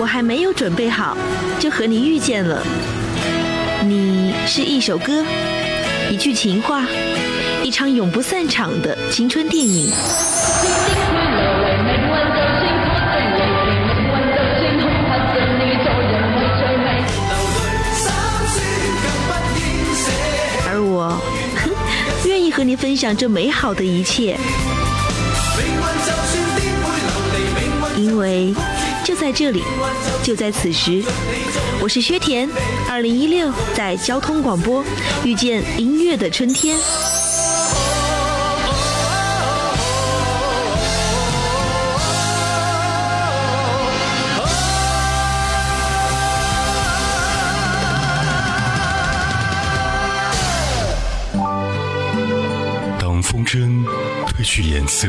[0.00, 1.14] 我还没有准备好，
[1.58, 2.62] 就和你遇见了。
[3.84, 5.22] 你是一首歌，
[6.10, 6.86] 一句情话，
[7.62, 9.92] 一场永不散场的青春电影。
[20.66, 21.20] 而我，
[22.24, 24.38] 愿意和你分享这美好的一切，
[27.98, 28.54] 因为
[29.02, 29.62] 就在这里，
[30.22, 31.02] 就在此时，
[31.80, 32.48] 我是薛田。
[32.88, 34.84] 二零一六，在交通广播
[35.24, 36.78] 遇见音乐的春天。
[53.00, 53.84] 当风筝
[54.26, 55.08] 褪去颜色，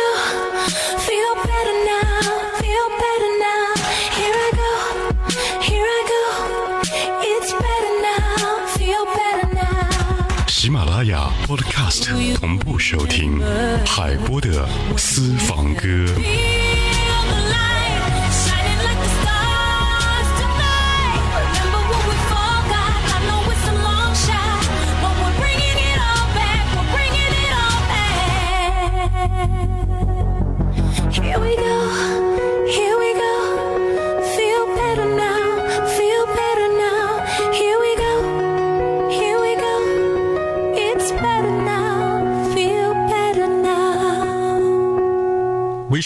[10.61, 13.39] 喜马拉雅 Podcast 同步收听
[13.83, 16.05] 海波的私房歌。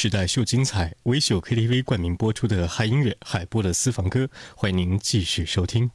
[0.05, 5.89] 时代秀精彩，微秀 KTV 冠名播出的嗨音乐海波的私房歌，欢迎您继续收听。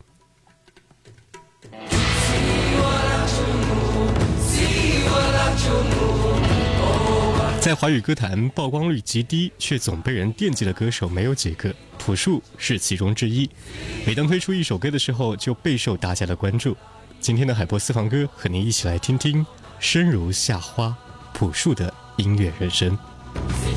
[7.60, 13.48] 在华语歌坛曝光率极低，却总被人惦记的歌手没有几个，朴树是其中之一。
[14.04, 16.76] 每当推出一首歌的时候，就备受大家的关注。
[17.20, 19.46] 今天的海波私房歌，和您一起来听听
[19.78, 20.92] 生如夏花
[21.32, 22.98] 朴树的音乐人生。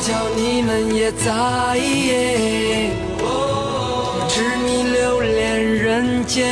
[0.00, 1.28] 巧你们也在。
[4.28, 6.46] 痴迷留恋人间，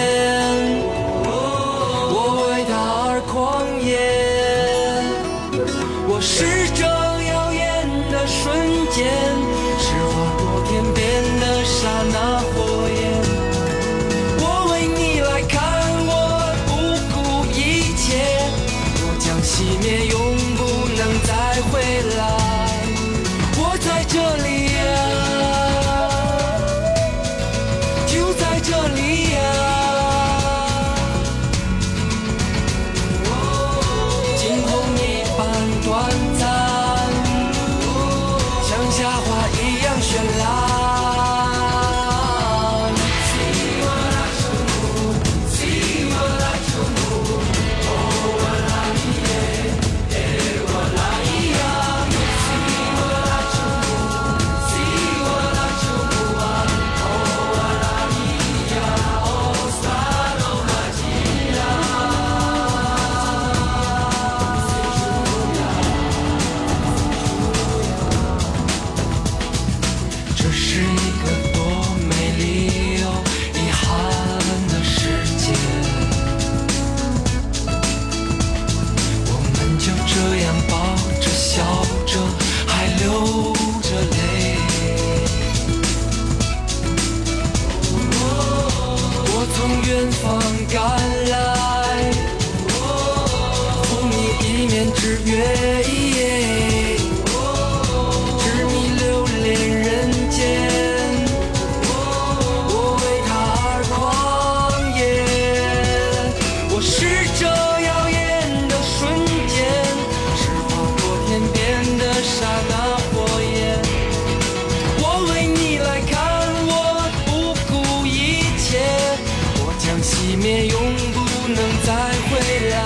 [121.86, 122.76] 再回来。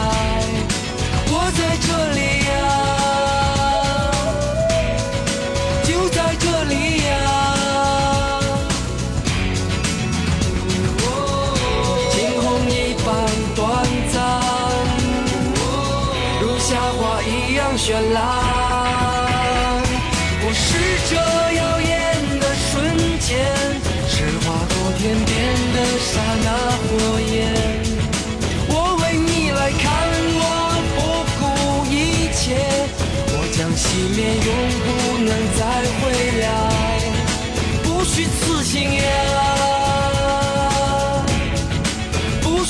[1.32, 2.29] 我在这里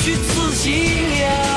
[0.02, 0.73] 去自信
[1.20, 1.50] 呀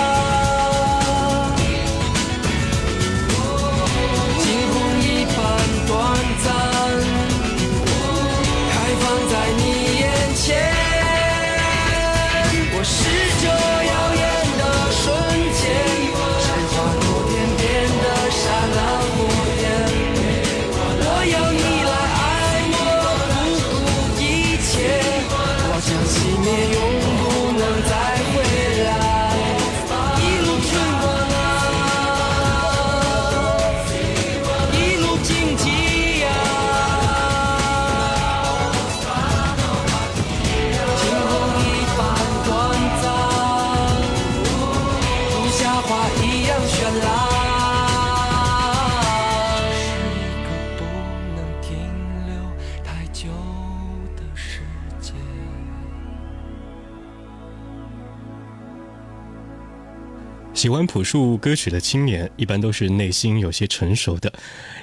[60.64, 64.32] 喜欢朴树歌曲的青年，一般都是内心有些成熟的，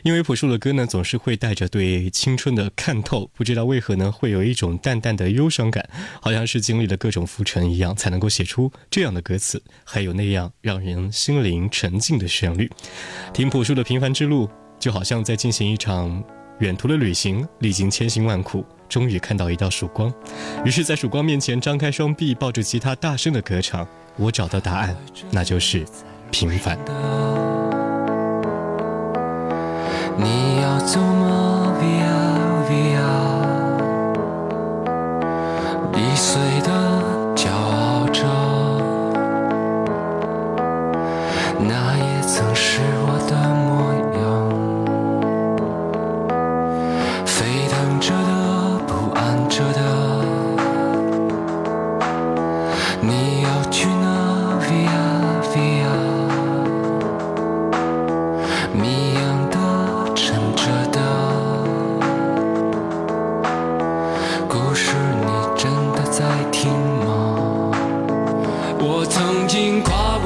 [0.03, 3.31] 因为朴树的歌呢，总是会带着对青春的看透。
[3.33, 5.89] 不知道为何呢，会有一种淡淡的忧伤感，
[6.21, 12.71] 好像是经历了各种浮沉一样，才能够写出这样的歌词，还有那样让人心灵沉静的旋律。
[13.33, 16.23] 听朴树的平凡之路，就好像在进行一场
[16.59, 20.13] 远途的旅行，历经千辛万苦，终于看到一道曙光。
[20.63, 23.89] 于是，在曙光面前，张开双臂，抱着吉他，大声的歌唱。
[24.21, 24.95] 我找到答案，
[25.31, 25.83] 那就是
[26.31, 26.77] 平凡。
[30.19, 31.30] 你要走吗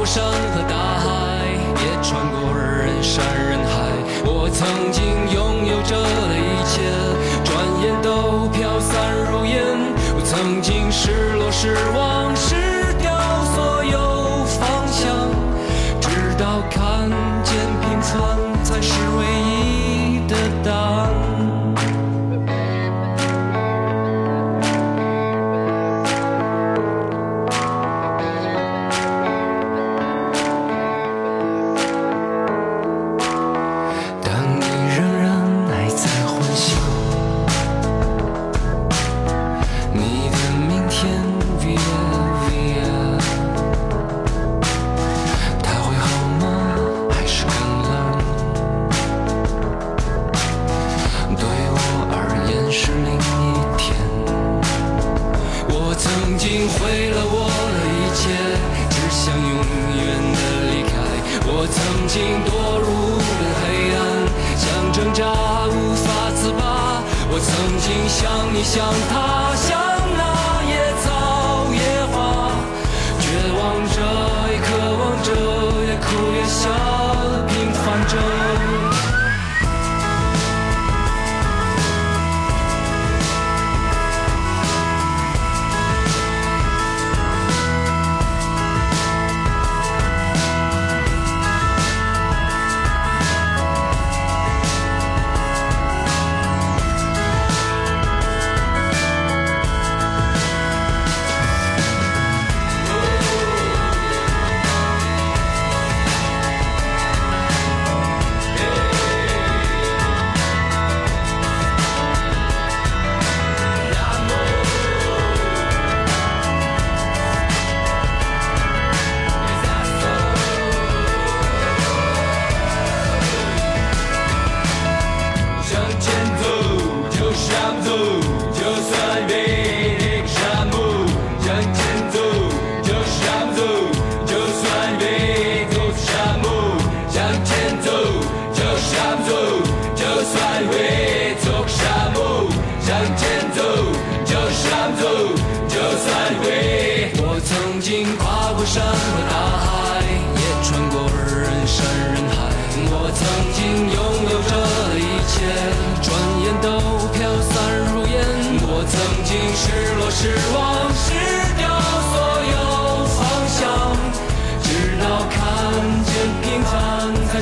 [0.05, 1.47] 山和大海，
[1.81, 3.73] 也穿过人山人海。
[4.27, 5.03] 我曾经
[5.33, 6.83] 拥有着的一切，
[7.43, 8.93] 转眼都飘散
[9.33, 9.65] 如烟。
[10.15, 12.14] 我曾经失落失望，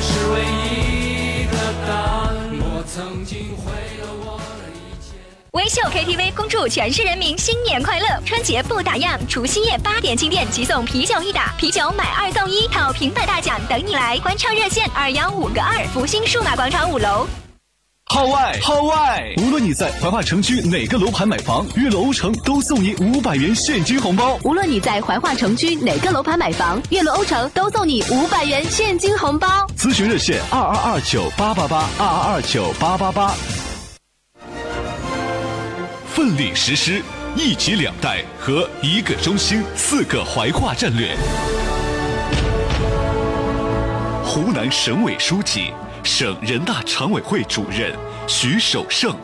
[0.03, 1.57] 是唯一的
[1.87, 2.27] 答案。
[2.59, 5.15] 我曾经毁了我的一切。
[5.51, 8.05] 微秀 KTV 恭祝全市人民新年快乐！
[8.25, 14.19] 春节不打烊，除夕夜八点进店即送啤酒一打，啤酒买二送一，套平板大奖等你来！
[14.19, 17.25] 欢唱热线二幺五个二，福星数码广场五楼。
[18.13, 19.33] 号外号外！
[19.39, 24.37] 无论你在怀化城区哪个楼盘买房，悦乐欧城都送你五百元现金红包。
[24.43, 29.47] 无论你在怀化城区哪个楼盘买房，悦乐欧城都送你五百元现金红包。
[29.75, 33.33] 咨询热线二二二九八八八二二二九八八八。
[36.05, 37.01] 奋力实施
[37.35, 41.17] 一级两带和一个中心四个怀化战略。
[44.23, 45.71] 湖南省委书记、
[46.03, 47.91] 省人大常委会主任
[48.27, 49.15] 徐守盛。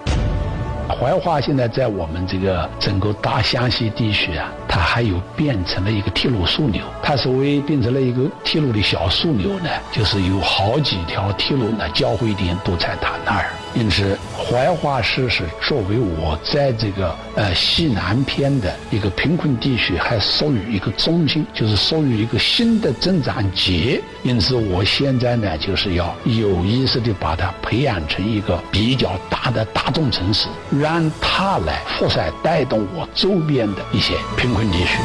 [0.88, 6.82] 怀化现在在我们这个整个大湘西地区啊，它还有变成了一个铁路枢纽。
[7.04, 13.46] 它所谓变成了一个铁路的小枢纽呢，就是有好几条铁路呢交汇点都在它那儿。
[13.76, 14.18] 因此，
[14.50, 24.02] 怀化市是作为我在这个呃西南边的一个贫困地区，还属于一个中心，就是属于一个新的增长节。
[24.24, 34.98] 因此，我现在呢，就是要有意识的把它培养成一个比较大的大众城市，让它来扩散带动我周边的一些贫困地区。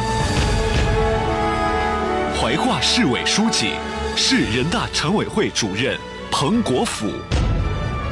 [2.41, 3.73] 怀化市委书记、
[4.15, 5.95] 市人大常委会主任
[6.31, 7.11] 彭国甫。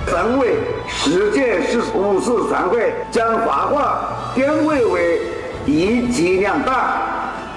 [0.08, 0.56] 省委
[0.88, 5.22] 十届十五次全会将华化定位为
[5.66, 7.00] 一级两大，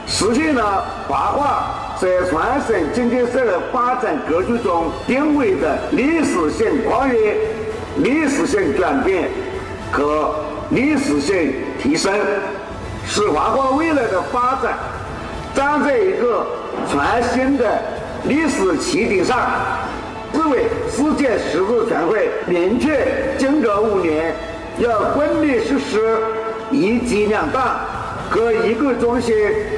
[0.06, 2.32] 实现了华化在全
[2.66, 7.36] 省经济社会发展格局中定位的历史性跨越、
[7.96, 9.28] 历史性转变
[9.90, 10.34] 和
[10.70, 12.12] 历史性提升，
[13.06, 14.78] 使华化未来的发展
[15.54, 16.46] 站在一个
[16.88, 17.66] 全新的
[18.24, 19.36] 历史起点上。
[20.36, 24.36] 市委世界十次全会明确，今后五年
[24.78, 26.18] 要贯力实施
[26.70, 27.86] 一级两大
[28.28, 29.34] 和一个中心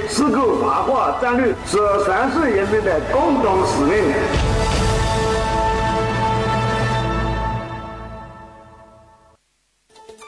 [0.08, 4.12] 四个怀化战略，是全市人民的共同使命。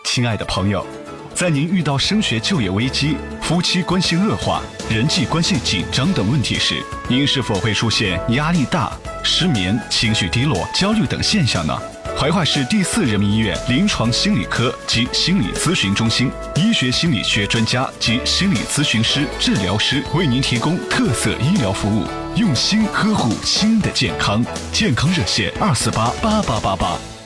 [0.05, 0.87] 亲爱的朋友，
[1.35, 6.77] 在您遇到升学、就业危机、夫妻关系恶化、人际关系紧张等问题时，
[7.09, 11.77] 您是否会出现压力大、失眠、情绪低落、焦虑等现象呢？
[12.19, 22.05] 怀化市第四人民医院临床心理科及心理咨询中心医学心理学专家及心理咨询师、治疗师为您提供特色医疗服务，
[22.37, 24.45] 用心呵护心的健康。
[24.73, 27.20] 健康热线二四八八八八八。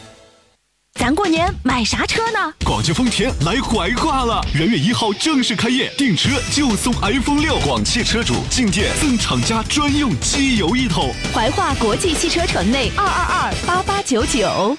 [0.95, 2.55] 咱过年买啥车呢？
[2.65, 11.13] 广汽丰田来怀化了，元月一号正式开业，订车就送 iPhone 六，广汽车主进店赠厂家专用机油一桶。
[11.35, 14.77] 怀化国际汽车城内二二二八八九九。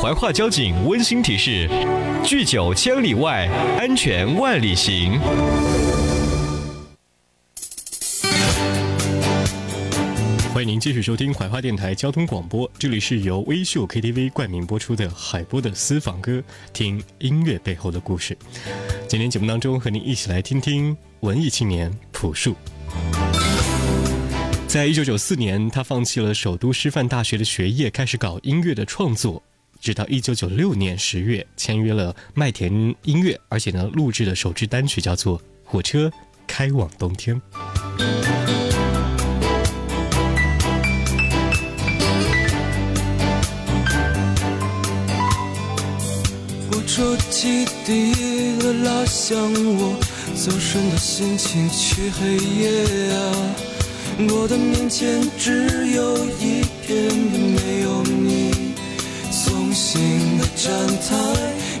[0.00, 1.68] 怀化交警温馨提示：
[2.22, 3.48] 拒酒千里外，
[3.80, 5.18] 安全万里行。
[10.58, 18.36] 欢迎您继续收听怀化电台交通广播，这里是由微秀 KTV 冠名播出的海波的私房歌，听音乐背后的故事。
[19.06, 22.56] 今天节目当中和您一起来听听文艺青年朴树。
[24.66, 29.40] 在一九九四年，他放弃了首都师范大学的学业，开始搞音乐的创作。
[29.80, 32.72] 直到一九九六年十月，签约了麦田
[33.04, 36.10] 音乐，而且呢，录制的首支单曲叫做《火车
[36.48, 37.40] 开往冬天》。
[46.98, 48.12] 火车汽笛
[48.58, 49.38] 了，拉响
[49.76, 49.96] 我
[50.34, 53.16] 走神的心情去黑夜啊！
[54.30, 58.74] 我的面前只有一片没有你
[59.30, 60.74] 送行的站
[61.08, 61.16] 台，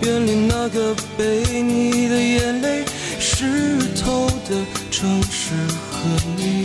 [0.02, 2.84] 远离那个被你的眼泪
[3.18, 5.52] 湿透的城市
[5.90, 5.98] 和
[6.36, 6.64] 你。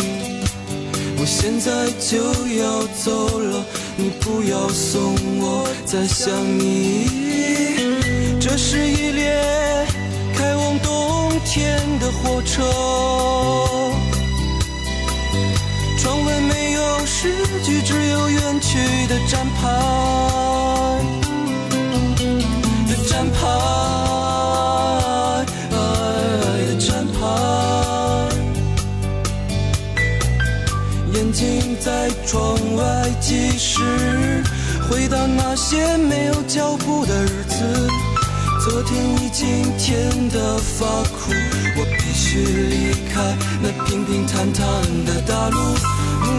[1.18, 2.18] 我现在就
[2.62, 3.66] 要走了，
[3.98, 7.73] 你不要送我，再想你。
[8.46, 9.34] 这是一列
[10.36, 12.62] 开往冬天的火车，
[15.98, 17.34] 窗外没有诗
[17.64, 19.62] 句，只有远去的站牌
[23.08, 23.48] 站牌
[26.68, 27.20] 的站牌。
[31.14, 34.44] 眼睛在窗外计时，
[34.90, 37.90] 回到那些没有脚步的日子。
[38.64, 41.34] 昨天已经甜得发苦，
[41.76, 43.36] 我必须离开。
[43.62, 44.64] 那平平坦坦
[45.04, 45.58] 的大陆，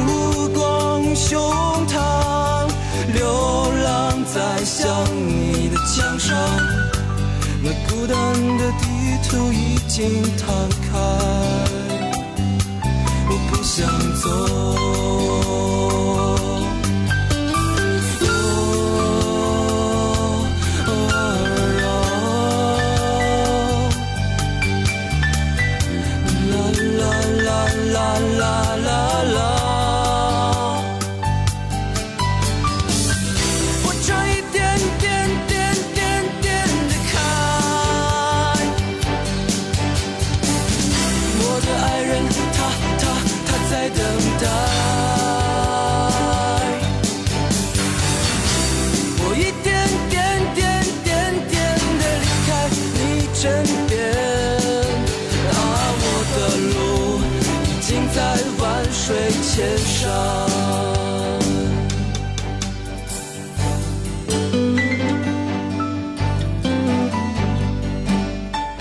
[0.07, 1.39] 目光胸
[1.87, 2.67] 膛，
[3.13, 4.89] 流浪在想
[5.29, 6.35] 你的墙上，
[7.63, 8.17] 那孤单
[8.57, 8.87] 的地
[9.29, 10.47] 图已经摊
[10.81, 10.97] 开，
[13.29, 13.87] 我不想
[14.23, 14.25] 走。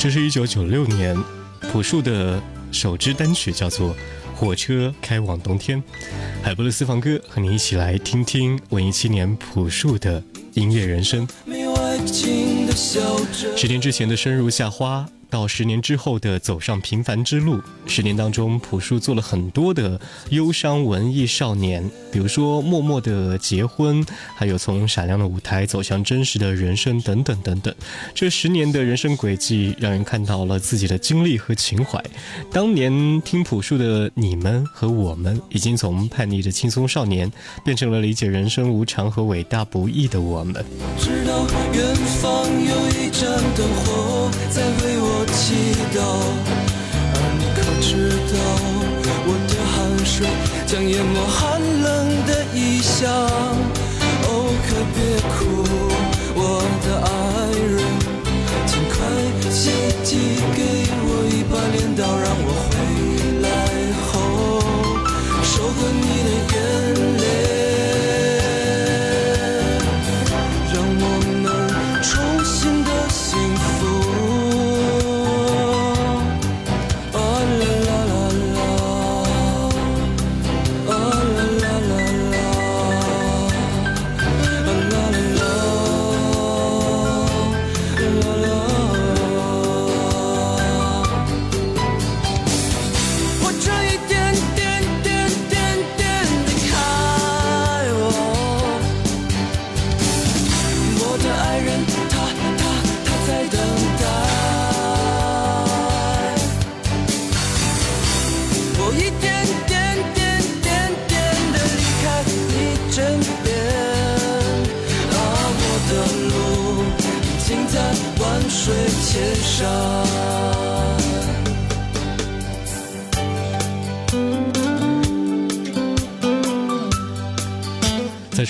[0.03, 1.17] 这是一九九六年
[1.71, 2.37] 朴树的
[2.73, 3.91] 首支单曲，叫做
[4.35, 5.81] 《火车开往冬天》。
[6.43, 10.21] 海波的私房歌和你一起来听听文艺青年朴树的
[10.55, 11.25] 音乐人生。
[13.55, 17.59] 十年之前的生如夏花，到十年之后的走上平凡之路。
[17.87, 27.73] 十年当中，朴树做了很多的忧伤文艺少年，比如说默默的结婚，还有从闪亮的舞台走向真实的人生等等等等。
[28.13, 31.99] 这十年的人生轨迹，让人看到了自己的经历和情怀。
[32.51, 37.31] 当年听朴树的你们和我们，已经从叛逆的轻松少年，
[37.65, 40.63] 变成了理解人生无常和伟大不易的我们。
[40.99, 44.92] 知道远方有一盏灯火在为
[50.15, 50.27] 水
[50.67, 53.09] 将淹没寒冷的异乡？
[54.25, 55.41] 哦，可别哭，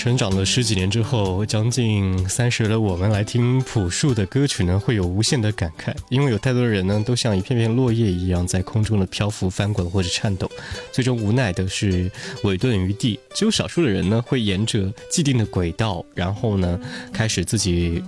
[0.04, 10.46] 成长了十几年之后，将近三十的我们来听朴树的歌曲呢，会有无限的感慨，因为有太多的人呢，都像一片片落叶一样，在空中的漂浮、翻滚或者颤抖，
[10.92, 12.10] 最终无奈的是
[12.42, 13.18] 委顿于地。
[13.34, 16.78] 只有少数的人呢，会沿着既定的轨道，然后呢，
[17.10, 18.04] 开始自己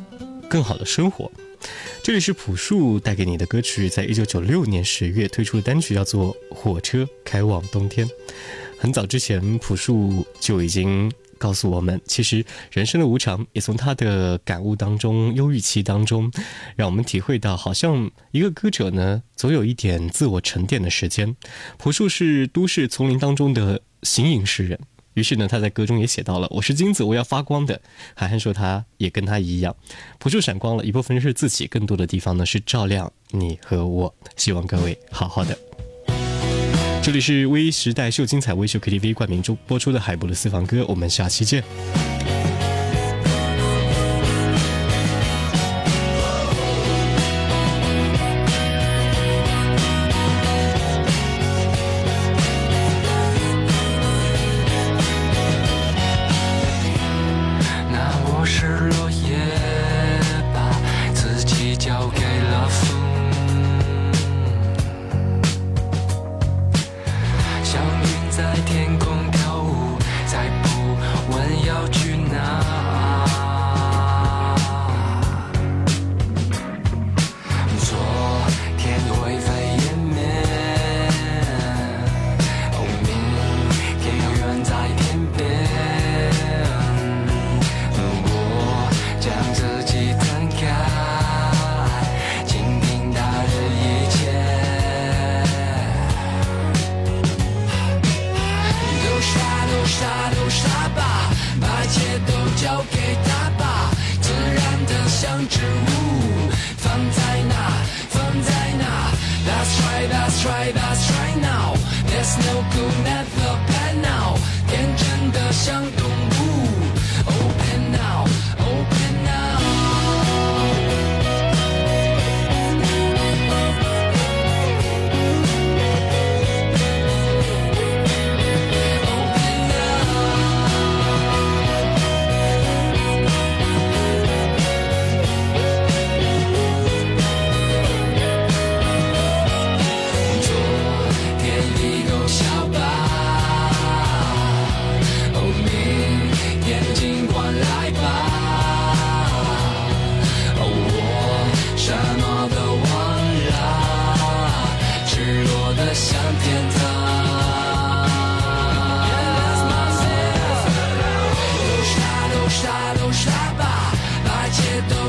[0.51, 1.33] 更好的生活。
[2.03, 8.07] 这里是朴树带给你的歌曲，在一九九六年十月推出的单曲叫做《火车开往冬天》。
[8.79, 16.31] 很早之前，朴树就已经告诉我们，其实人生的无常，也从他的感悟当中、忧郁期当中，
[16.77, 21.37] 让我们体会到，好像一个歌者呢，总有一点自我沉淀的时间。
[21.79, 24.79] 朴树是都市丛林当中的形影诗人。
[25.15, 27.81] 于是呢，他在歌中也写到了：“我是金子，我要发光的。”
[28.15, 29.75] 韩寒说他也跟他一样，
[30.19, 34.15] 朴树闪光了一部分是自己，更多的地方呢是照亮你和我。
[34.37, 35.57] 希望各位好好的。
[37.07, 41.63] 这里是微时代秀精彩微秀 KTV 冠名中播出的海博的私房歌，我们下期见。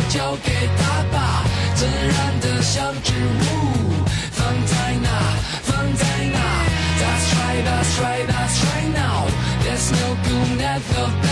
[0.10, 1.43] 交给他吧
[1.76, 5.10] 自然的像植物放在那
[5.63, 6.39] 放在那
[7.00, 9.28] that's right that's right that's right now
[9.63, 11.27] there's no good neither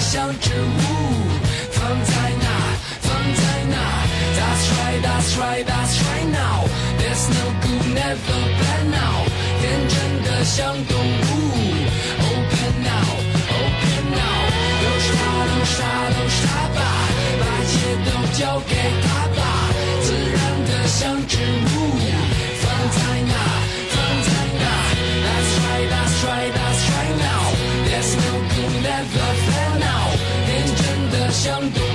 [0.00, 0.78] 向植物
[1.70, 2.46] 放在那，
[3.02, 3.76] 放在那。
[4.34, 6.64] That's right, that's right, that's right now.
[6.98, 9.28] There's no good, never bad now.
[9.60, 11.30] 天真的像动物
[12.18, 13.10] ，Open now,
[13.52, 14.40] open now.
[14.82, 15.12] 都杀，
[15.46, 15.78] 都杀，
[16.16, 16.42] 都杀
[16.74, 16.80] 吧，
[17.38, 17.72] 把血
[18.06, 18.08] 都
[18.38, 19.39] 交给他吧。
[31.42, 31.89] 想多。